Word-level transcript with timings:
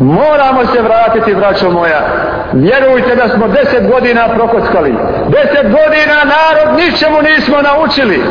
Moramo 0.00 0.66
se 0.66 0.82
vratiti, 0.82 1.34
braćo 1.34 1.70
moja. 1.70 2.00
Vjerujte 2.52 3.16
da 3.16 3.28
smo 3.28 3.48
deset 3.48 3.90
godina 3.90 4.28
prokockali. 4.28 4.94
Deset 5.28 5.62
godina 5.62 6.16
narod 6.24 6.78
ničemu 6.78 7.22
nismo 7.22 7.56
naučili. 7.62 8.22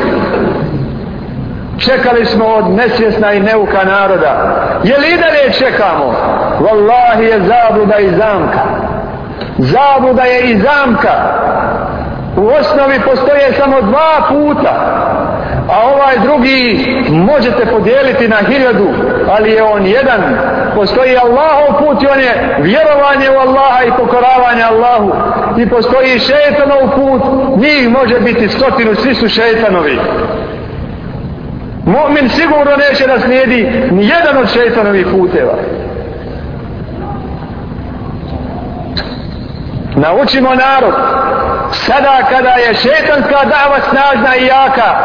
Čekali 1.79 2.25
smo 2.25 2.45
od 2.45 2.69
nesvjesna 2.69 3.33
i 3.33 3.39
neuka 3.39 3.83
naroda. 3.83 4.55
Je 4.83 4.97
li 4.97 5.07
i 5.07 5.17
dalje 5.17 5.53
čekamo? 5.53 6.15
Wallahi 6.59 7.21
je 7.21 7.41
zabluda 7.41 7.99
i 7.99 8.09
zamka. 8.09 8.59
Zabluda 9.57 10.23
je 10.23 10.41
i 10.41 10.59
zamka. 10.59 11.13
U 12.37 12.47
osnovi 12.47 12.99
postoje 13.05 13.53
samo 13.53 13.81
dva 13.81 14.21
puta 14.29 15.03
a 15.69 15.87
ovaj 15.93 16.15
drugi 16.23 16.85
možete 17.09 17.65
podijeliti 17.65 18.27
na 18.27 18.37
hiljadu, 18.37 18.87
ali 19.31 19.51
je 19.51 19.63
on 19.63 19.85
jedan. 19.85 20.21
Postoji 20.75 21.17
Allahov 21.17 21.79
put 21.79 22.03
i 22.03 22.07
on 22.07 22.19
je 22.19 22.57
vjerovanje 22.59 23.29
u 23.31 23.39
Allaha 23.39 23.83
i 23.83 23.91
pokoravanje 23.97 24.63
Allahu. 24.63 25.11
I 25.57 25.69
postoji 25.69 26.19
šetanov 26.19 26.89
put, 26.95 27.21
njih 27.57 27.89
može 27.89 28.19
biti 28.19 28.49
stotinu, 28.49 28.95
svi 28.95 29.15
su 29.15 29.27
šetanovi. 29.27 29.99
Mu'min 31.85 32.29
sigurno 32.29 32.71
neće 32.89 33.07
da 33.07 33.19
slijedi 33.19 33.87
ni 33.91 34.07
jedan 34.07 34.37
od 34.37 34.49
šetanovih 34.49 35.07
puteva. 35.11 35.53
Naučimo 39.95 40.49
narod, 40.49 40.93
sada 41.71 42.19
kada 42.29 42.49
je 42.49 42.73
šetanska 42.73 43.37
dava 43.43 43.77
snažna 43.89 44.35
i 44.35 44.45
jaka, 44.45 44.95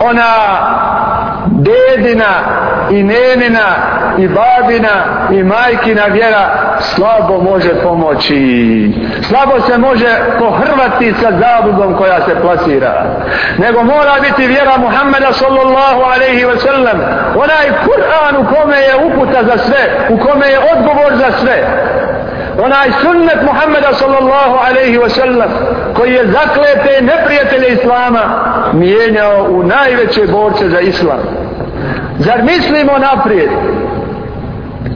ona 0.00 0.34
dedina 1.50 2.34
i 2.90 3.02
nenina 3.02 3.74
i 4.18 4.28
babina 4.28 5.28
i 5.32 5.42
majkina 5.42 6.04
vjera 6.04 6.48
slabo 6.80 7.38
može 7.40 7.74
pomoći. 7.82 8.92
Slabo 9.28 9.60
se 9.60 9.78
može 9.78 10.16
pohrvati 10.38 11.14
sa 11.20 11.30
zabudom 11.30 11.96
koja 11.96 12.20
se 12.20 12.40
plasira. 12.40 13.04
Nego 13.58 13.82
mora 13.82 14.14
biti 14.20 14.46
vjera 14.46 14.76
Muhammeda 14.78 15.32
sallallahu 15.32 16.00
alaihi 16.14 16.44
wa 16.44 16.58
sallam. 16.58 17.00
Onaj 17.34 17.66
Kur'an 17.84 18.36
u 18.36 18.54
kome 18.54 18.76
je 18.76 18.96
uputa 19.06 19.44
za 19.44 19.58
sve, 19.58 20.08
u 20.10 20.18
kome 20.18 20.46
je 20.46 20.58
odgovor 20.58 21.16
za 21.16 21.38
sve 21.38 21.84
onaj 22.58 22.90
sunnet 23.02 23.42
Muhammeda 23.42 23.92
sallallahu 23.92 24.56
alaihi 24.68 24.98
wa 24.98 25.08
sallam 25.08 25.50
koji 25.94 26.12
je 26.12 26.26
zaklete 26.26 27.02
neprijatelje 27.02 27.68
Islama 27.68 28.20
mijenjao 28.72 29.46
u 29.50 29.62
najveće 29.62 30.26
borce 30.26 30.68
za 30.68 30.80
Islam. 30.80 31.18
Zar 32.18 32.42
mislimo 32.42 32.98
naprijed? 32.98 33.50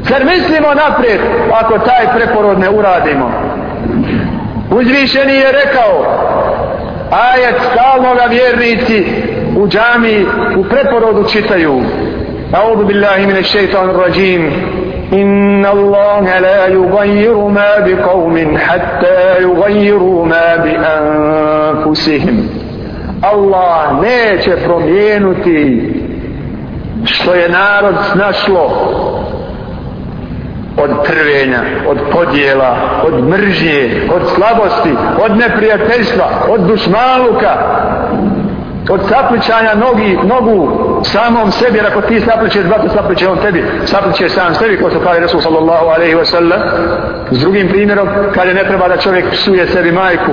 Zar 0.09 0.25
mislimo 0.25 0.73
naprijed 0.73 1.19
ako 1.51 1.79
taj 1.79 2.07
preporod 2.15 2.59
ne 2.59 2.69
uradimo? 2.69 3.31
Uzvišeni 4.71 5.33
je 5.33 5.51
rekao 5.51 6.05
ajet 7.11 7.55
stalnoga 7.71 8.23
vjernici 8.29 9.05
u 9.57 9.67
džami 9.67 10.25
u 10.57 10.63
preporodu 10.63 11.29
čitaju 11.29 11.81
A'udhu 12.51 12.85
billahi 12.85 13.25
mine 13.27 13.43
shaitan 13.43 13.89
rajim 14.05 14.51
إن 15.13 15.65
الله 15.65 16.39
لا 16.39 16.67
يغير 16.67 17.37
ما 17.37 17.79
بقوم 17.79 18.57
حتى 18.57 19.41
يغيروا 19.41 20.25
ما 20.25 20.55
بأنفسهم 20.55 22.49
Allah 23.33 24.01
neće 24.01 24.55
promijenuti 24.65 25.93
što 27.05 27.33
je 27.33 27.49
narod 27.49 27.95
snašlo 28.11 28.69
od 30.78 31.06
trvenja, 31.06 31.60
od 31.88 31.98
podjela, 32.12 32.76
od 33.06 33.28
mržnje, 33.28 34.08
od 34.14 34.22
slabosti, 34.34 34.94
od 35.24 35.36
neprijateljstva, 35.36 36.28
od 36.48 36.60
dušmaluka, 36.60 37.56
od 38.90 39.00
sapličanja 39.08 39.74
nogi, 39.74 40.18
nogu 40.24 40.68
samom 41.04 41.52
sebi, 41.52 41.78
jer 41.78 41.86
ako 41.86 42.00
ti 42.00 42.20
sapličeš, 42.20 42.64
brate, 42.64 42.88
sapliče 42.88 43.28
on 43.28 43.38
tebi, 43.38 43.64
sapliče 43.84 44.28
sam 44.28 44.54
sebi, 44.54 44.76
ko 44.76 44.90
se 44.90 44.96
kaže 45.04 45.20
Resul 45.20 45.40
sallallahu 45.40 45.86
alaihi 45.86 46.14
wa 46.14 46.24
sallam, 46.24 46.60
s 47.30 47.40
drugim 47.40 47.68
primjerom, 47.68 48.08
kada 48.34 48.52
ne 48.52 48.64
treba 48.64 48.88
da 48.88 48.96
čovjek 48.96 49.30
psuje 49.30 49.66
sebi 49.66 49.92
majku, 49.92 50.32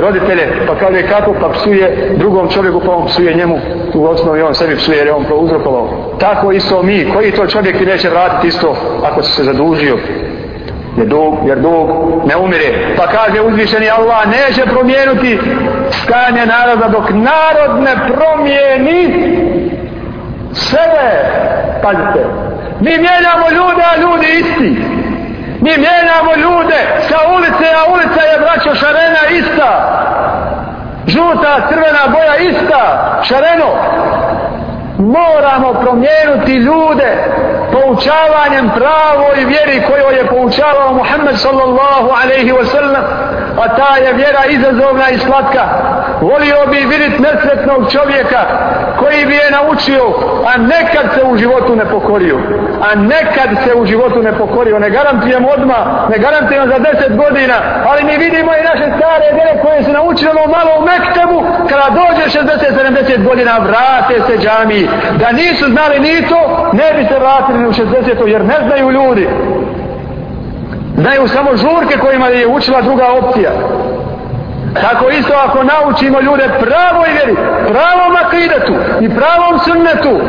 roditelje, 0.00 0.52
pa 0.66 0.74
kaže 0.74 1.02
kako, 1.02 1.34
pa 1.40 1.48
psuje 1.48 2.14
drugom 2.16 2.48
čovjeku, 2.50 2.80
pa 2.86 2.92
on 2.92 3.06
psuje 3.06 3.34
njemu, 3.34 3.58
u 3.94 4.04
osnovi 4.04 4.42
on 4.42 4.54
sebi 4.54 4.76
psuje, 4.76 4.98
jer 4.98 5.06
je 5.06 5.12
on 5.12 5.24
prouzrokovao. 5.24 6.16
Tako 6.20 6.52
isto 6.52 6.82
mi, 6.82 7.10
koji 7.14 7.32
to 7.32 7.46
čovjek 7.46 7.78
ti 7.78 7.86
neće 7.86 8.08
vratiti 8.08 8.48
isto, 8.48 8.76
ako 9.04 9.22
se 9.22 9.44
zadužio, 9.44 9.98
jer 10.96 11.06
dug, 11.06 11.34
jer 11.46 11.58
dug 11.58 11.88
ne 12.26 12.36
umire. 12.36 12.94
Pa 12.96 13.06
kaže 13.06 13.40
uzvišeni 13.40 13.90
Allah 13.90 14.26
neće 14.26 14.62
promijenuti 14.62 15.38
stanje 15.90 16.46
naroda 16.46 16.88
dok 16.88 17.10
narod 17.10 17.82
ne 17.82 17.96
promijeni 18.12 19.36
sebe. 20.52 21.08
Pazite, 21.82 22.26
mi 22.80 22.90
mijenjamo 22.90 23.50
ljude, 23.50 23.82
a 23.92 24.00
ljudi 24.00 24.26
isti. 24.40 24.95
Mi 25.66 25.72
mijenjamo 25.76 26.32
ljude 26.36 26.80
sa 27.08 27.18
ulice, 27.36 27.68
a 27.80 27.92
ulica 27.92 28.20
je 28.20 28.38
braćo 28.38 28.74
šarena 28.74 29.22
ista. 29.30 29.70
Žuta, 31.06 31.68
crvena 31.68 32.04
boja 32.08 32.36
ista. 32.36 32.82
Šareno. 33.22 33.70
Moramo 34.98 35.72
promijenuti 35.72 36.52
ljude 36.52 37.10
poučavanjem 37.72 38.70
pravo 38.74 39.26
i 39.40 39.44
vjeri 39.44 39.82
koju 39.86 40.16
je 40.16 40.26
poučavao 40.26 40.92
Muhammed 40.92 41.36
sallallahu 41.38 42.08
alaihi 42.22 42.52
wa 42.52 42.64
sallam 42.64 43.04
a 43.64 43.68
ta 43.76 43.96
je 43.96 44.12
vjera 44.12 44.44
izazovna 44.48 45.10
i 45.10 45.18
slatka 45.18 45.62
volio 46.20 46.66
bi 46.70 46.86
vidjeti 46.92 47.22
nesretnog 47.22 47.92
čovjeka 47.92 48.42
koji 48.98 49.26
bi 49.26 49.34
je 49.34 49.50
naučio 49.50 50.04
a 50.48 50.56
nekad 50.56 51.06
se 51.14 51.24
u 51.24 51.36
životu 51.36 51.76
ne 51.76 51.84
pokorio. 51.84 52.38
A 52.86 52.94
nekad 52.94 53.50
se 53.64 53.74
u 53.74 53.86
životu 53.86 54.22
ne 54.22 54.32
pokorio. 54.32 54.78
Ne 54.78 54.90
garantujem 54.90 55.44
odmah 55.44 55.82
ne 56.10 56.18
garantujem 56.18 56.68
za 56.68 56.78
deset 56.78 57.16
godina 57.16 57.54
ali 57.88 58.04
mi 58.04 58.16
vidimo 58.16 58.50
i 58.54 58.66
naše 58.70 58.86
stare 58.96 59.26
vjere 59.32 59.62
koje 59.62 59.82
se 59.84 59.92
naučile 59.92 60.30
ono 60.30 60.46
malo 60.56 60.70
u 60.78 60.84
Mektebu 60.92 61.38
kada 61.68 61.86
dođe 62.00 62.24
60-70 62.38 63.28
godina 63.28 63.58
vrate 63.58 64.14
se 64.26 64.38
džami 64.38 64.88
da 65.20 65.32
nisu 65.32 65.64
znali 65.70 66.00
ni 66.00 66.28
to 66.28 66.70
ne 66.72 66.88
bi 66.96 67.08
se 67.08 67.18
vratili 67.18 67.66
u 67.66 67.72
60 67.72 68.26
jer 68.26 68.44
ne 68.44 68.56
znaju 68.66 68.90
ljudi. 68.90 69.28
Znaju 70.96 71.28
samo 71.28 71.56
žurke 71.56 71.98
kojima 71.98 72.26
je 72.26 72.46
učila 72.46 72.82
druga 72.82 73.06
opcija 73.22 73.50
tako 74.80 75.10
isto 75.10 75.32
ako 75.46 75.58
naučimo 75.62 76.20
ljude 76.20 76.48
pravoj 76.60 77.08
vjeri 77.12 77.36
pravom 77.68 78.16
akidetu 78.26 78.74
i 79.00 79.08
pravom 79.08 79.58
sunnetu 79.64 80.20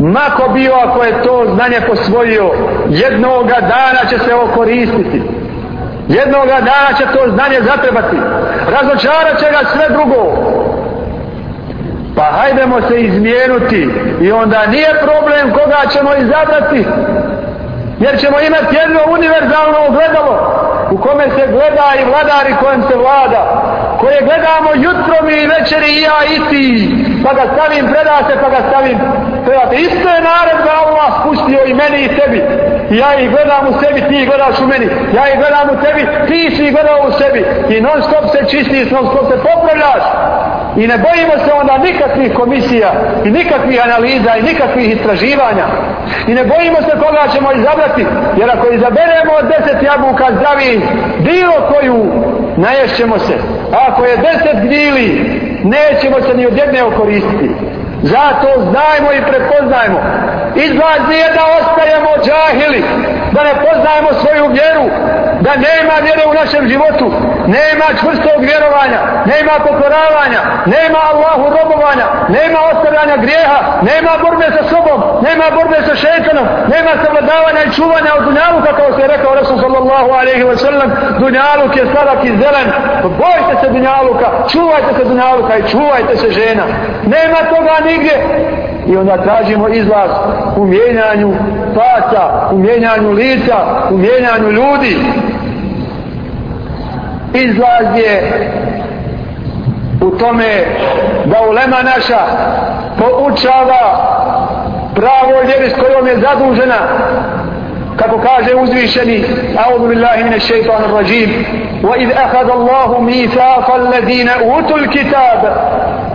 mako 0.00 0.48
bio 0.48 0.72
ako 0.74 1.04
je 1.04 1.22
to 1.22 1.46
znanje 1.54 1.80
posvojio 1.80 2.50
jednoga 2.88 3.56
dana 3.60 4.10
će 4.10 4.18
se 4.18 4.34
okoristiti. 4.34 5.22
Jednoga 6.08 6.54
dana 6.60 6.92
će 6.98 7.04
to 7.04 7.30
znanje 7.30 7.60
zatrebati. 7.60 8.16
Razočarat 8.70 9.38
će 9.38 9.46
ga 9.50 9.70
sve 9.72 9.88
drugo. 9.88 10.36
Pa 12.16 12.22
hajdemo 12.22 12.80
se 12.88 13.00
izmijenuti 13.00 13.88
i 14.20 14.32
onda 14.32 14.66
nije 14.66 14.94
problem 15.02 15.52
koga 15.52 15.90
ćemo 15.92 16.10
izabrati 16.14 16.84
jer 17.98 18.20
ćemo 18.20 18.40
imati 18.40 18.76
jedno 18.76 19.00
univerzalno 19.12 19.78
ogledalo 19.88 20.59
u 20.90 20.98
kome 20.98 21.24
se 21.24 21.46
gleda 21.46 21.88
i 22.00 22.04
vladari 22.04 22.54
kojem 22.62 22.82
se 22.82 22.96
vlada 22.96 23.42
koje 24.00 24.18
gledamo 24.20 24.70
jutro 24.74 25.16
mi 25.26 25.34
i 25.34 25.46
večeri 25.46 25.90
i 25.92 26.02
ja 26.02 26.18
i 26.34 26.38
ti 26.50 26.66
pa 27.24 27.32
ga 27.34 27.44
stavim 27.54 27.84
predate 27.92 28.32
pa 28.42 28.48
ga 28.48 28.60
stavim. 28.68 28.98
Predate 29.44 29.76
isto 29.76 30.08
je 30.14 30.20
naredba 30.30 30.72
Allah 30.84 31.10
spustio 31.20 31.60
i 31.66 31.74
meni 31.74 32.04
i 32.04 32.14
tebi. 32.18 32.40
I 32.90 32.96
ja 32.96 33.20
ih 33.20 33.30
gledam 33.30 33.66
u 33.68 33.72
sebi 33.80 34.00
ti 34.08 34.14
ih 34.22 34.28
gledaš 34.28 34.60
u 34.60 34.66
meni. 34.66 34.86
Ja 35.16 35.24
ih 35.28 35.38
gledam 35.38 35.66
u 35.74 35.76
tebi 35.84 36.02
ti 36.28 36.56
si 36.56 36.66
ih 36.66 36.72
gledao 36.72 37.08
u 37.08 37.12
sebi. 37.12 37.40
I 37.74 37.80
non 37.80 38.02
stop 38.02 38.24
se 38.34 38.40
čistiš 38.50 38.90
non 38.90 39.06
stop 39.10 39.24
se 39.30 39.36
popravljaš. 39.48 40.04
I 40.76 40.86
ne 40.86 40.98
bojimo 40.98 41.44
se 41.44 41.52
onda 41.52 41.78
nikakvih 41.78 42.34
komisija 42.34 42.92
i 43.24 43.30
nikakvih 43.30 43.84
analiza 43.84 44.36
i 44.36 44.42
nikakvih 44.42 44.96
istraživanja. 44.96 45.66
I 46.28 46.34
ne 46.34 46.44
bojimo 46.44 46.76
se 46.82 46.90
koga 46.90 47.24
ćemo 47.34 47.52
izabrati. 47.52 48.06
Jer 48.36 48.50
ako 48.50 48.66
izaberemo 48.72 49.32
od 49.38 49.44
deset 49.48 49.82
jabuka 49.82 50.26
zdravi 50.36 50.80
bilo 51.18 51.56
koju, 51.70 52.06
naješćemo 52.56 53.18
se. 53.18 53.34
A 53.72 53.76
ako 53.88 54.04
je 54.04 54.16
deset 54.16 54.56
gnili, 54.62 55.06
nećemo 55.64 56.20
se 56.20 56.34
ni 56.34 56.46
od 56.46 56.56
jedne 56.56 56.82
okoristiti. 56.82 57.50
Zato 58.02 58.48
znajmo 58.60 59.12
i 59.12 59.26
prepoznajmo 59.30 60.00
Izlaz 60.54 61.00
nije 61.08 61.28
da 61.36 61.42
ostajemo 61.58 62.10
džahili, 62.24 62.84
da 63.32 63.40
ne 63.44 63.54
poznajemo 63.64 64.10
svoju 64.20 64.46
vjeru, 64.56 64.84
da 65.40 65.52
nema 65.68 65.94
vjere 66.06 66.22
u 66.30 66.34
našem 66.40 66.68
životu, 66.68 67.06
nema 67.56 67.86
čvrstog 68.00 68.38
vjerovanja, 68.48 69.00
nema 69.32 69.54
pokoravanja, 69.66 70.40
nema 70.74 71.00
Allahu 71.12 71.44
robovanja, 71.58 72.06
nema 72.36 72.58
ostavljanja 72.72 73.16
grijeha, 73.24 73.58
nema 73.90 74.12
borbe 74.24 74.46
sa 74.56 74.62
sobom, 74.72 75.00
nema 75.26 75.46
borbe 75.56 75.78
sa 75.86 75.94
šeitanom, 76.02 76.46
nema 76.74 76.92
savladavanja 77.02 77.60
i 77.64 77.74
čuvanja 77.76 78.10
od 78.18 78.24
dunjaluka, 78.28 78.70
kao 78.78 78.88
se 78.94 79.00
je 79.02 79.12
rekao 79.14 79.34
Rasul 79.34 79.58
sallallahu 79.64 80.10
alaihi 80.20 80.44
wa 80.50 80.56
sallam, 80.64 80.88
dunjaluk 81.22 81.72
je 81.76 81.84
sladak 81.92 82.20
i 82.24 82.36
zelen, 82.42 82.68
bojte 83.22 83.52
se 83.60 83.66
dunjaluka, 83.74 84.28
čuvajte 84.52 84.90
se 84.96 85.04
dunjaluka 85.04 85.52
i 85.56 85.68
čuvajte 85.72 86.16
se 86.16 86.28
žena. 86.30 86.64
Nema 87.14 87.40
toga 87.52 87.74
nigdje, 87.88 88.14
i 88.90 88.96
onda 88.96 89.22
tražimo 89.22 89.68
izlaz 89.68 90.10
u 90.56 90.64
mijenjanju 90.64 91.34
faca, 91.74 92.48
u 92.52 92.58
mijenjanju 92.58 93.10
lica, 93.10 93.56
u 93.90 93.96
mijenjanju 93.96 94.50
ljudi. 94.50 94.96
Izlaz 97.34 97.96
je 97.96 98.50
u 100.00 100.10
tome 100.10 100.64
da 101.24 101.36
ulema 101.48 101.76
naša 101.82 102.20
poučava 102.98 104.10
pravo 104.94 105.40
vjeri 105.46 105.70
s 105.70 105.74
kojom 105.74 106.06
je 106.06 106.20
zadužena 106.20 106.78
kako 107.96 108.18
kaže 108.18 108.54
uzvišeni 108.54 109.24
أعوذ 109.58 109.88
بالله 109.88 110.16
من 110.26 110.34
الشيطان 110.34 110.82
الرجيم 110.84 111.30
وإذ 111.82 112.12
أخذ 112.12 112.50
الله 112.50 113.00
ميثاق 113.00 113.74
الذين 113.74 114.28
أوتوا 114.28 114.76
الكتاب 114.78 115.40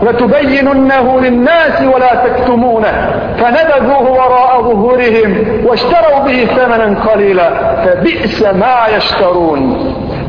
لتبيننه 0.04 1.22
للناس 1.22 1.82
ولا 1.94 2.16
تكتمونه 2.16 2.94
فنبذوه 3.38 4.12
وراء 4.12 4.62
ظهورهم 4.62 5.32
واشتروا 5.66 6.20
به 6.26 6.46
ثمنا 6.46 7.00
قليلا 7.10 7.50
فبئس 7.86 8.44
ما 8.44 8.78
يشترون 8.98 9.62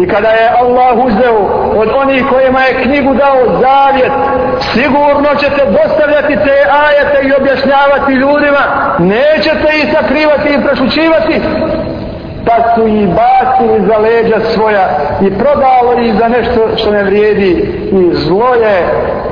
I 0.01 0.07
kada 0.07 0.29
je 0.29 0.51
Allah 0.61 1.05
uzeo 1.07 1.39
od 1.77 1.89
onih 1.97 2.25
kojima 2.33 2.61
je 2.61 2.83
knjigu 2.83 3.15
dao 3.15 3.61
zavjet, 3.61 4.13
sigurno 4.61 5.29
ćete 5.39 5.63
dostavljati 5.67 6.37
te 6.45 6.57
ajete 6.87 7.29
i 7.29 7.33
objašnjavati 7.41 8.13
ljudima, 8.13 8.65
nećete 8.99 9.69
ih 9.79 9.93
sakrivati 9.93 10.49
i 10.49 10.63
prešućivati, 10.67 11.41
pa 12.47 12.75
su 12.75 12.87
i 12.87 13.07
bacili 13.07 13.87
za 13.87 13.99
leđa 13.99 14.41
svoja 14.55 14.89
i 15.23 15.31
prodalo 15.31 16.01
ih 16.03 16.15
za 16.19 16.29
nešto 16.29 16.69
što 16.77 16.91
ne 16.91 17.03
vrijedi 17.03 17.51
i 17.93 18.15
zlo 18.15 18.55
je, 18.55 18.83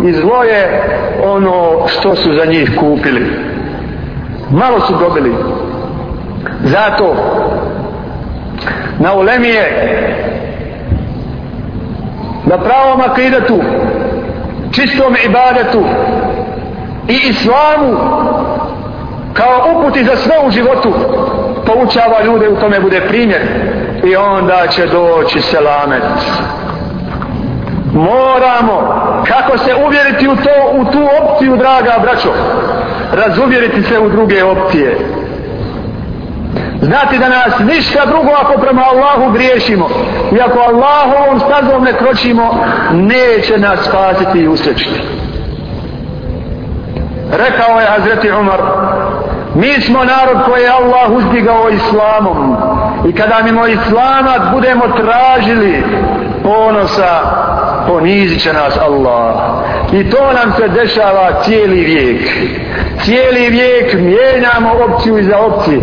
i 0.08 0.12
zlo 0.12 0.42
je 0.42 0.82
ono 1.24 1.88
što 1.88 2.14
su 2.14 2.34
za 2.34 2.44
njih 2.44 2.70
kupili. 2.80 3.30
Malo 4.50 4.80
su 4.80 4.94
dobili. 4.96 5.34
Zato 6.64 7.16
na 8.98 9.14
ulemije 9.14 9.94
na 12.46 12.58
pravom 12.58 13.00
akidetu 13.00 13.60
čistom 14.72 15.16
ibadetu 15.24 15.84
i 17.08 17.14
islamu 17.28 17.96
kao 19.32 19.66
uputi 19.74 20.04
za 20.04 20.16
sve 20.16 20.34
u 20.46 20.50
životu 20.50 20.92
poučava 21.66 22.22
ljude 22.24 22.48
u 22.48 22.56
tome 22.56 22.80
bude 22.80 23.00
primjer 23.00 23.42
i 24.04 24.16
onda 24.16 24.66
će 24.70 24.86
doći 24.86 25.40
selamet. 25.40 26.02
Moramo 27.92 29.04
kako 29.28 29.58
se 29.58 29.74
uvjeriti 29.86 30.28
u, 30.28 30.36
to, 30.36 30.70
u 30.72 30.84
tu 30.84 31.08
opciju 31.22 31.56
draga 31.56 31.98
braćo 32.02 32.28
razuvjeriti 33.12 33.82
se 33.82 33.98
u 33.98 34.08
druge 34.08 34.44
opcije 34.44 34.98
znati 36.84 37.18
da 37.18 37.28
nas 37.28 37.58
ništa 37.58 38.06
drugo 38.06 38.30
ako 38.40 38.60
prema 38.60 38.82
Allahu 38.82 39.32
griješimo 39.32 39.88
i 40.36 40.40
ako 40.40 40.58
Allahovom 40.58 41.40
stazom 41.40 41.84
ne 41.84 41.92
kročimo 41.92 42.64
neće 42.92 43.58
nas 43.58 43.78
spasiti 43.84 44.38
i 44.38 44.48
usrećiti 44.48 45.00
rekao 47.30 47.80
je 47.80 47.86
Hazreti 47.86 48.30
Umar 48.30 48.60
Mi 49.54 49.80
smo 49.80 50.04
narod 50.04 50.44
koji 50.46 50.62
je 50.62 50.68
Allah 50.68 51.10
uzdigao 51.10 51.70
islamom. 51.70 52.56
I 53.08 53.12
kada 53.12 53.42
mimo 53.44 53.66
islama 53.66 54.50
budemo 54.52 54.82
tražili 54.88 55.82
ponosa, 56.42 57.20
ponizit 57.88 58.42
će 58.42 58.52
nas 58.52 58.78
Allah. 58.78 59.34
I 59.92 60.10
to 60.10 60.32
nam 60.32 60.52
se 60.56 60.68
dešava 60.68 61.42
cijeli 61.42 61.80
vijek. 61.80 62.28
Cijeli 63.02 63.48
vijek 63.48 63.94
mijenjamo 63.94 64.70
opciju 64.84 65.18
iza 65.18 65.38
opcije. 65.38 65.80